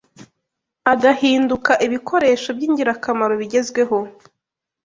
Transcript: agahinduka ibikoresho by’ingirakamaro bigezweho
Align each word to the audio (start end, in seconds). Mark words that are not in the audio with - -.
agahinduka 0.93 1.71
ibikoresho 1.87 2.49
by’ingirakamaro 2.57 3.33
bigezweho 3.41 3.97